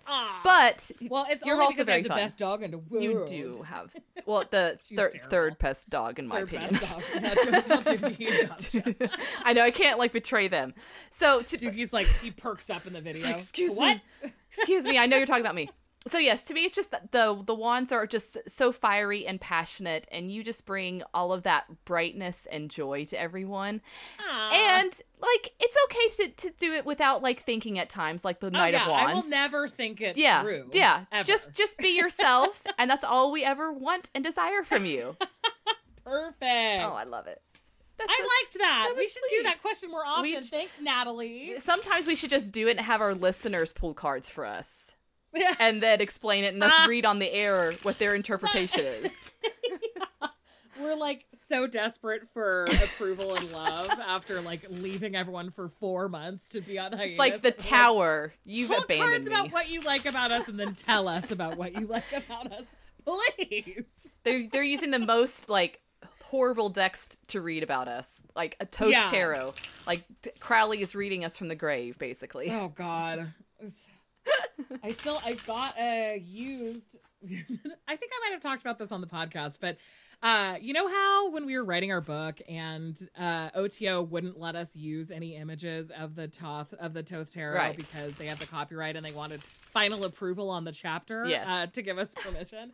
[0.08, 0.40] Ah.
[0.44, 2.18] But well, it's you're also very the fun.
[2.18, 3.02] best dog in the world.
[3.02, 3.92] you do have
[4.26, 5.30] well the She's third terrible.
[5.30, 6.70] third best dog in my Third opinion.
[6.74, 7.02] best dog.
[7.22, 9.08] Yeah, don't, don't me.
[9.44, 10.74] I know I can't like betray them.
[11.10, 13.24] So to, Dookie's like he perks up in the video.
[13.26, 14.00] like, "Excuse what?
[14.22, 15.70] me." excuse me, I know you're talking about me.
[16.06, 19.40] So yes, to me it's just that the the wands are just so fiery and
[19.40, 23.80] passionate and you just bring all of that brightness and joy to everyone.
[24.20, 24.80] Aw.
[24.80, 28.46] And like it's okay to, to do it without like thinking at times like the
[28.46, 30.42] oh, knight oh, yeah, of I will never think it yeah.
[30.42, 30.70] through.
[30.72, 31.06] Yeah.
[31.10, 31.26] ever.
[31.26, 35.16] Just just be yourself and that's all we ever want and desire from you.
[36.04, 36.84] perfect.
[36.84, 37.42] Oh, I love it.
[37.98, 38.86] That's I liked that.
[38.90, 39.62] that we should do that sweet.
[39.62, 40.22] question more often.
[40.22, 41.54] We- Thanks, Natalie.
[41.58, 44.92] Sometimes we should just do it and have our listeners pull cards for us
[45.60, 46.86] and then explain it and us Ah.
[46.88, 49.30] read on the air what their interpretation is.
[50.78, 56.50] We're like so desperate for approval and love after like leaving everyone for four months
[56.50, 57.12] to be on hiatus.
[57.12, 58.34] It's like the tower.
[58.44, 59.34] You've pull abandoned cards me.
[59.34, 62.52] about what you like about us and then tell us about what you like about
[62.52, 62.64] us,
[63.04, 63.84] please.
[64.24, 65.80] They're they're using the most like
[66.24, 69.06] horrible decks to read about us, like a Thoth Yeah.
[69.06, 69.54] Tarot.
[69.86, 70.02] Like
[70.40, 72.50] Crowley is reading us from the grave, basically.
[72.50, 73.32] Oh God.
[73.60, 73.88] It's-
[74.82, 79.00] I still I got a used I think I might have talked about this on
[79.00, 79.76] the podcast, but
[80.22, 84.56] uh you know how when we were writing our book and uh OTO wouldn't let
[84.56, 87.76] us use any images of the Thoth of the Thoth Tarot Right.
[87.76, 91.46] because they have the copyright and they wanted final approval on the chapter Yes.
[91.48, 92.72] uh, to give us permission.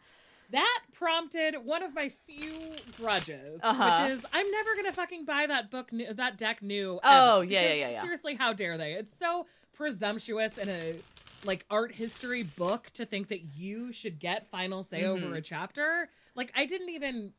[0.50, 2.52] That prompted one of my few
[2.98, 4.04] grudges, Uh-huh.
[4.06, 7.00] which is I'm never gonna fucking buy that book, new, that deck new.
[7.02, 8.00] Oh, yeah, yeah, yeah, yeah.
[8.02, 8.92] Seriously, how dare they?
[8.92, 10.96] It's so presumptuous and a
[11.44, 15.36] like art history book to think that you should get final say over Mhm.
[15.36, 16.08] a chapter.
[16.34, 17.32] Like I didn't even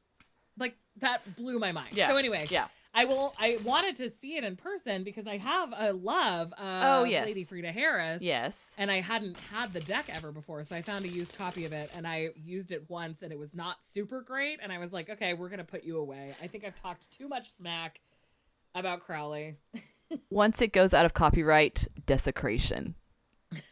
[0.58, 1.96] like that blew my mind.
[1.96, 2.10] Yeah.
[2.10, 2.68] So anyway, Yeah.
[2.96, 3.34] I will.
[3.40, 7.26] I wanted to see it in person because I have a love of Oh, yes.
[7.26, 8.22] Lady Frieda Harris.
[8.22, 8.72] Yes.
[8.78, 11.74] And I hadn't had the deck ever before, so I found a used copy of
[11.74, 14.60] it, and I used it once, and it was not super great.
[14.62, 16.36] And I was like, okay, we're gonna put you away.
[16.40, 18.00] I think I've talked too much smack
[18.76, 19.56] about Crowley.
[20.30, 22.94] Once it goes out of copyright, desecration.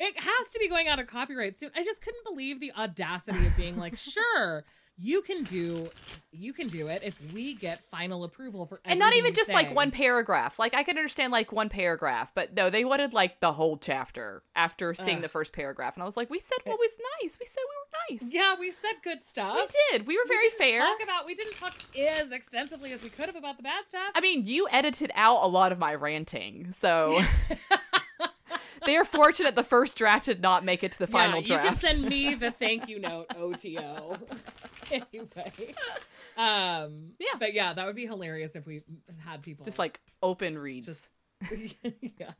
[0.00, 1.70] It has to be going out of copyright soon.
[1.76, 4.64] I just couldn't believe the audacity of being like, sure,
[5.00, 5.88] you can do,
[6.32, 9.72] you can do it if we get final approval for, and not even just like
[9.74, 10.58] one paragraph.
[10.58, 14.42] Like I could understand like one paragraph, but no, they wanted like the whole chapter
[14.56, 15.22] after seeing Ugh.
[15.22, 17.38] the first paragraph, and I was like, we said what was nice.
[17.38, 18.34] We said we were nice.
[18.34, 19.56] Yeah, we said good stuff.
[19.56, 20.06] we did.
[20.06, 20.80] We were very didn't fair.
[20.80, 24.10] Talk about we didn't talk as extensively as we could have about the bad stuff.
[24.16, 27.20] I mean, you edited out a lot of my ranting, so
[28.84, 31.64] they are fortunate the first draft did not make it to the final yeah, draft.
[31.64, 34.18] You can send me the thank you note OTO.
[34.90, 35.74] anyway.
[36.36, 37.36] Um Yeah.
[37.38, 38.82] But yeah, that would be hilarious if we
[39.18, 40.86] had people just like open reads.
[40.86, 41.08] just
[41.50, 42.32] yeah.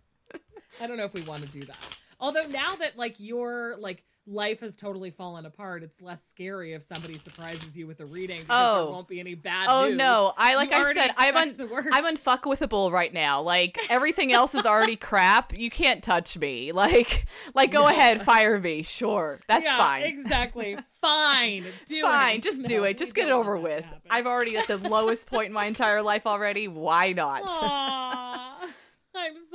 [0.81, 1.99] I don't know if we want to do that.
[2.21, 6.83] Although now that like you're like life has totally fallen apart, it's less scary if
[6.83, 8.85] somebody surprises you with a reading because Oh.
[8.85, 9.97] there won't be any bad Oh news.
[9.97, 10.33] no!
[10.37, 11.89] I like You I said, I'm on expect the worst.
[11.93, 13.41] I'm unfuckable right now.
[13.43, 15.57] Like everything else is already crap.
[15.57, 16.73] You can't touch me.
[16.73, 17.89] Like like go No.
[17.89, 18.83] ahead, fire me.
[18.83, 20.03] Sure, that's Yeah, fine.
[20.05, 20.79] Exactly.
[21.01, 21.65] Fine.
[21.87, 22.43] Do fine, it.
[22.43, 22.99] just No, do it.
[22.99, 23.85] Just get it over with.
[24.11, 26.67] I've already at the lowest point in my entire life already.
[26.69, 27.43] Why not?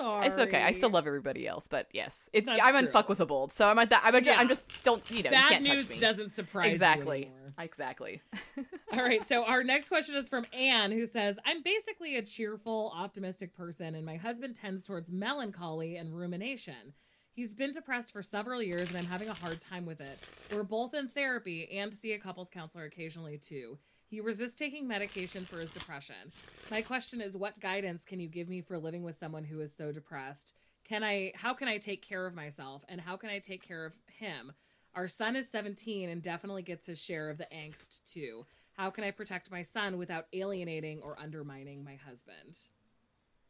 [0.03, 0.27] Sorry.
[0.27, 0.61] It's okay.
[0.61, 2.91] I still love everybody else, but yes, it's That's I'm true.
[2.93, 3.51] unfuckable.
[3.51, 4.01] So I'm at that.
[4.03, 4.35] I'm, Yeah.
[4.37, 5.99] I'm just don't you know you Bad can't news touch me.
[5.99, 6.71] doesn't surprise me.
[6.71, 7.19] exactly.
[7.21, 7.53] you.
[7.63, 8.21] Exactly.
[8.93, 12.91] All right, so our next question is from Anne, who says, I'm basically a cheerful,
[12.95, 16.93] optimistic person, and my husband tends towards melancholy and rumination.
[17.31, 20.19] He's been depressed for several years, and I'm having a hard time with it.
[20.53, 23.77] We're both in therapy and see a couples counselor occasionally, too.
[24.13, 26.31] He resists taking medication for his depression.
[26.69, 29.75] My question is, what guidance can you give me for living with someone who is
[29.75, 30.53] so depressed?
[30.87, 33.83] Can I, how can I take care of myself, and how can I take care
[33.87, 34.51] of him?
[34.93, 38.45] Our son is 17 and definitely gets his share of the angst too.
[38.73, 42.59] How can I protect my son without alienating or undermining my husband?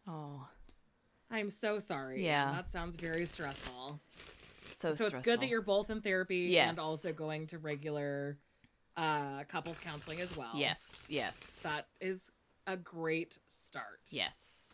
[0.07, 0.47] Oh,
[1.29, 2.23] I'm so sorry.
[2.23, 2.53] Yeah.
[2.53, 3.99] That sounds very stressful.
[4.71, 6.69] so so it's good that you're both in therapy Yes.
[6.69, 8.37] and also going to regular
[8.97, 10.51] uh, couples counseling as well.
[10.55, 11.05] Yes.
[11.09, 11.59] Yes.
[11.63, 12.31] That is
[12.67, 14.01] a great start.
[14.09, 14.73] Yes.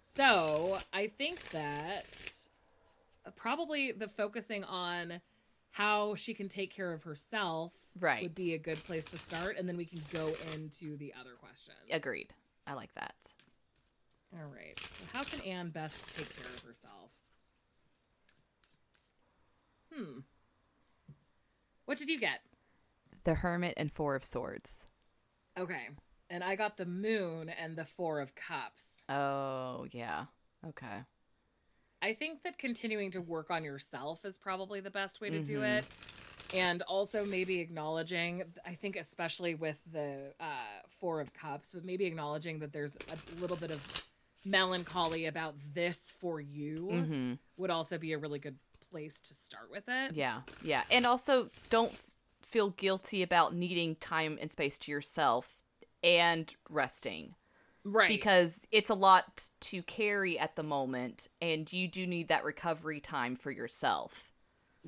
[0.00, 2.04] So I think that
[3.36, 5.20] probably the focusing on
[5.70, 8.22] how she can take care of herself Right.
[8.22, 11.32] would be a good place to start, and then we can go into the other
[11.32, 11.78] questions.
[11.90, 12.32] Agreed.
[12.66, 13.14] I like that.
[14.36, 14.78] All right.
[14.92, 17.10] So how can Anne best take care of herself?
[19.92, 20.20] Hmm.
[21.84, 22.40] What did you get?
[23.24, 24.84] The Hermit and Four of Swords.
[25.58, 25.88] Okay.
[26.30, 29.04] And I got the moon and the four of cups.
[29.08, 30.26] Oh, yeah.
[30.66, 31.04] Okay.
[32.02, 35.60] I think that continuing to work on yourself is probably the best way to do
[35.60, 35.78] Mhm.
[35.78, 35.84] it.
[36.52, 40.46] And also maybe acknowledging, I think, especially with the uh,
[41.00, 44.06] Four of Cups, but maybe acknowledging that there's a little bit of
[44.44, 47.38] melancholy about this for you Mhm.
[47.56, 48.58] would also be a really good
[48.90, 50.14] place to start with it.
[50.14, 50.42] Yeah.
[50.62, 50.84] Yeah.
[50.90, 51.92] And also don't
[52.54, 55.64] feel guilty about needing time and space to yourself
[56.04, 57.34] and resting.
[57.86, 58.08] Right.
[58.08, 62.98] because it's a lot to carry at the moment and you do need that recovery
[63.00, 64.32] time for yourself.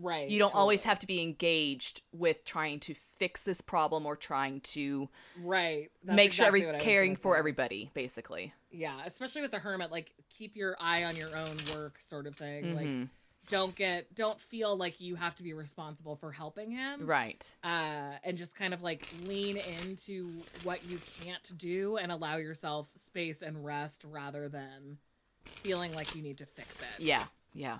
[0.00, 0.30] right.
[0.30, 4.60] You don't always have to be engaged with trying to fix this problem or trying
[4.76, 5.10] to
[5.42, 5.90] Right.
[6.04, 8.54] That's make sure every what I was caring for everybody basically.
[8.70, 12.34] Yeah, especially with the hermit, like keep your eye on your own work, sort of
[12.36, 12.74] thing.
[12.76, 13.08] Like, Mhm.
[13.48, 17.06] Don't get, don't feel like you have to be responsible for helping him.
[17.06, 17.54] Right.
[17.64, 20.28] uh, and just kind of like lean into
[20.64, 24.98] what you can't do and allow yourself space and rest rather than
[25.44, 27.00] feeling like you need to fix it.
[27.02, 27.24] Yeah.
[27.54, 27.78] Yeah.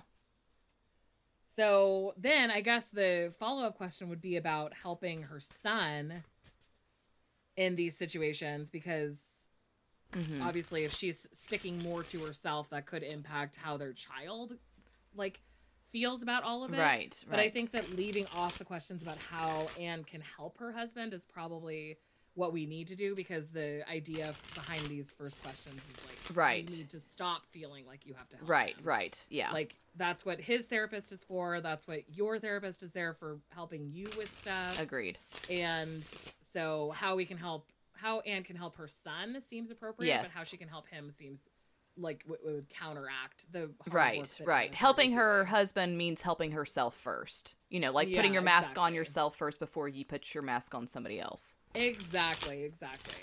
[1.45, 6.23] So then I guess the follow up question would be about helping her son
[7.55, 9.49] in these situations because
[10.11, 10.41] Mhm.
[10.45, 14.57] obviously if she's sticking more to herself that could impact how their child
[15.15, 15.41] like
[15.91, 16.79] feels about all of it.
[16.79, 17.23] Right.
[17.29, 21.13] But I think that leaving off the questions about how Anne can help her husband
[21.13, 21.97] is probably
[22.35, 26.69] what we need to do because the idea behind these first questions is like Right.
[26.69, 29.25] you need to stop feeling like you have to help Right, right.
[29.31, 29.51] Yeah.
[29.51, 31.61] Like that's what his therapist is for.
[31.61, 34.79] That's what your therapist is there for helping you with stuff.
[34.79, 35.17] agreed.
[35.49, 36.03] And
[36.41, 40.31] so how we can help how Anne can help her son seems appropriate, Yes.
[40.31, 41.49] but how she can help him seems
[41.97, 45.47] like w- would counteract the right right helping her doing.
[45.47, 49.87] husband means helping herself first you know like putting your mask on yourself first before
[49.87, 53.13] you put your mask on somebody else Exactly, exactly.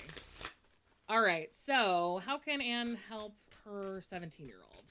[1.09, 3.35] All right, so how can Anne help
[3.65, 4.91] her 17 year old?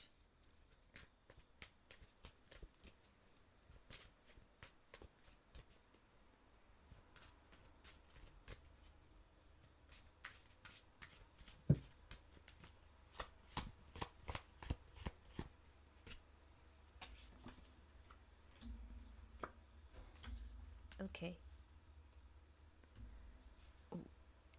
[21.01, 21.37] okay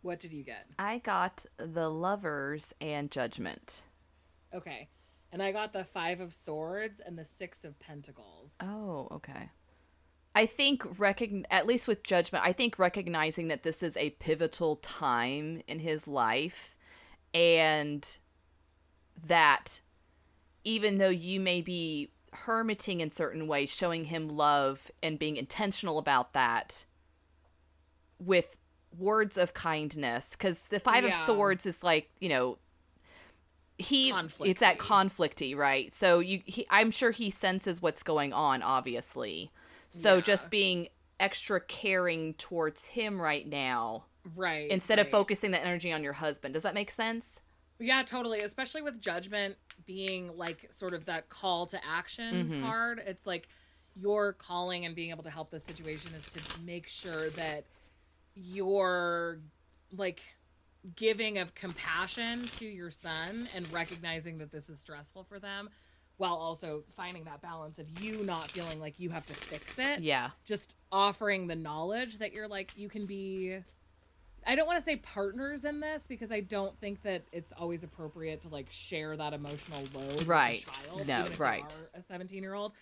[0.05, 0.67] What did you get?
[0.79, 3.83] i got the lovers and judgment
[4.55, 4.88] Okay.
[5.33, 8.55] And I got the Five of Swords and the Six of Pentacles.
[8.62, 9.51] oh okay
[10.37, 14.77] i think recogn- at least with judgment i think recognizing that this is a pivotal
[14.77, 16.75] time in his life
[17.33, 18.19] and
[19.27, 19.81] that
[20.64, 25.99] even though you may be hermiting in certain ways, showing him love and being intentional
[25.99, 26.85] about that
[28.19, 28.57] with
[28.99, 32.59] words of kindness, because the Five of Swords is like, you know,
[33.79, 35.93] he it's at conflicty, right?
[35.93, 39.51] So you, he, I'm sure he senses what's going on, obviously.
[39.91, 40.21] So Yeah.
[40.21, 44.05] just being extra caring towards him right now
[44.35, 44.71] Right.
[44.71, 46.55] instead of focusing the energy on your husband.
[46.55, 47.41] Does that make sense?
[47.79, 48.41] Yeah, totally.
[48.41, 52.63] Especially with judgment being like sort of that call to action Mhm.
[52.63, 53.03] card.
[53.05, 53.49] It's like
[53.97, 57.65] your calling and being able to help this situation is to make sure that
[58.35, 59.40] you're
[59.97, 60.20] like
[60.97, 65.70] giving of compassion to your son and recognizing that this is stressful for them
[66.16, 70.01] while also finding that balance of you not feeling like you have to fix it
[70.01, 70.31] Yeah.
[70.44, 73.59] just offering the knowledge that you're like you can be
[74.47, 77.83] I don't want to say partners in this because I don't think that it's always
[77.83, 80.66] appropriate to like share that emotional load with a Right.
[80.87, 81.64] child, No, right.
[81.94, 82.73] a 17 year old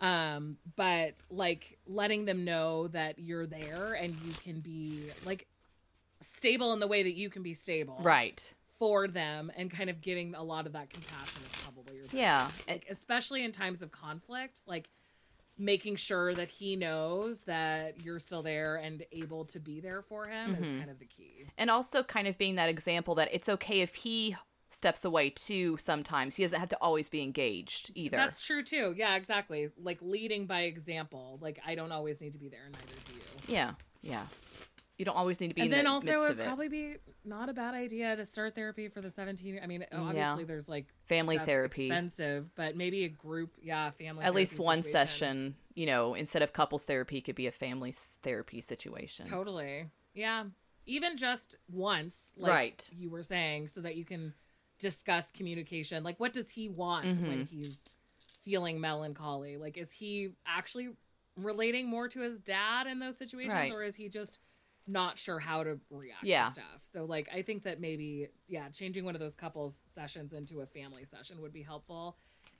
[0.00, 5.46] um but like letting them know that you're there and you can be like
[6.20, 8.52] stable in the way that you can be stable Right.
[8.78, 12.14] for them and kind of giving a lot of that compassion is probably your best
[12.14, 12.48] Yeah.
[12.68, 14.88] like especially in times of conflict like
[15.60, 20.26] making sure that he knows that you're still there and able to be there for
[20.28, 20.78] him is Mhm.
[20.78, 23.96] kind of the key and also kind of being that example that it's okay if
[23.96, 24.36] he
[24.70, 26.36] steps away too sometimes.
[26.36, 28.16] He doesn't have to always be engaged either.
[28.16, 28.94] That's true too.
[28.96, 29.70] Yeah exactly.
[29.82, 31.38] Like leading by example.
[31.40, 33.54] Like i don't always need to be there and neither do you.
[33.54, 34.26] Yeah yeah.
[34.98, 36.44] You don't always need to be and in then the also it would it.
[36.46, 39.86] probably be not a bad idea to start therapy for the 17 i mean mm,
[39.92, 40.00] Yeah.
[40.00, 41.82] obviously there's like family that's therapy.
[41.82, 45.08] expensive but maybe a group yeah family at least one situation.
[45.08, 49.24] session you know instead of couples therapy could be a family therapy situation.
[49.24, 49.86] Totally.
[50.14, 50.44] Yeah.
[50.86, 52.90] Even just once, like Right.
[52.96, 54.32] you were saying, so that you can
[54.78, 56.02] discuss communication.
[56.04, 57.56] Like, what does he want when Mm-hmm.
[57.56, 57.80] he's
[58.44, 59.56] feeling melancholy?
[59.56, 60.90] Like, is he actually
[61.36, 63.72] relating more to his dad in those situations, Right.
[63.72, 64.40] or is he just
[64.86, 66.46] not sure how to react Yeah.
[66.46, 66.80] to stuff?
[66.82, 70.66] So, like, I think that maybe, yeah, changing one of those couples sessions into a
[70.66, 72.16] family session would be helpful.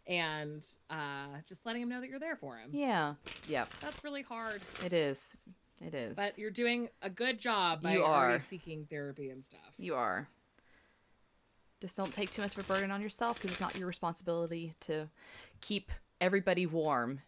[0.06, 2.70] And uh, just letting him know that you're there for him.
[2.72, 3.14] yeah
[3.46, 4.62] yep That's really hard.
[4.84, 5.36] it is
[5.86, 8.40] it is But you're doing a good job by You already are.
[8.48, 9.60] seeking therapy and stuff.
[9.76, 10.26] You are.
[11.80, 14.74] Just don't take too much of a burden on yourself because it's not your responsibility
[14.80, 15.08] to
[15.60, 17.20] keep everybody warm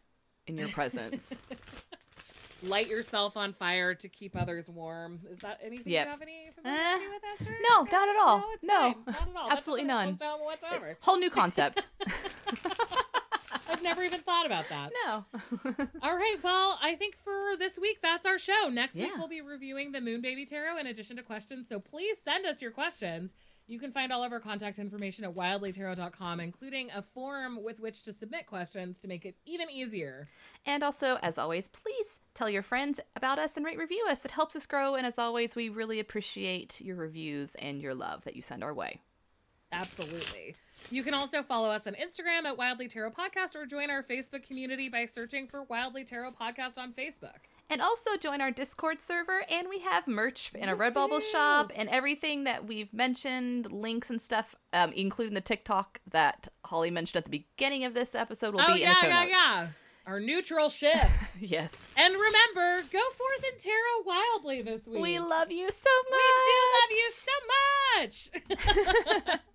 [0.46, 1.32] in your presence.
[2.62, 5.20] Light yourself on fire to keep others warm.
[5.30, 6.04] Is that anything Yep.
[6.06, 8.38] you have any familiarity Eh, with, no, not at all.
[8.38, 8.94] No, No.
[9.06, 9.50] Not at all.
[9.50, 10.16] Absolutely none.
[10.18, 10.98] whatsoever.
[11.00, 11.86] Whole new concept.
[13.68, 14.90] I've never even thought about that.
[15.06, 15.24] no.
[16.02, 18.68] All right, well, I think for this week, that's our show.
[18.70, 21.68] Next week, we'll be reviewing the Moon Baby Tarot in addition to questions.
[21.68, 23.34] So please send us your questions.
[23.70, 28.02] You can find all of our contact information at wildlytarot.com, including a form with which
[28.02, 30.28] to submit questions to make it even easier.
[30.66, 34.24] and also, as always, please tell your friends about us and rate review us.
[34.24, 34.96] It helps us grow.
[34.96, 38.74] And as always, we really appreciate your reviews and your love that you send our
[38.74, 39.02] way.
[39.70, 40.56] Absolutely.
[40.90, 44.42] You can also follow us on Instagram at Wildly Tarot Podcast or join our Facebook
[44.42, 47.46] community by searching for Wildly Tarot Podcast on Facebook.
[47.70, 51.88] And also join our Discord server, and we have merch in a Redbubble shop and
[51.88, 57.24] everything that we've mentioned, links and stuff, um, including the TikTok that Holly mentioned at
[57.26, 59.32] the beginning of this episode, will oh, be yeah, in the show yeah, notes.
[59.32, 59.68] yeah.
[60.06, 61.36] Our neutral shift.
[61.40, 61.88] Yes.
[61.96, 65.00] and remember, go forth and tarot wildly this week.
[65.00, 66.20] We love you so much.
[66.26, 67.32] We do love you so
[69.28, 69.40] much.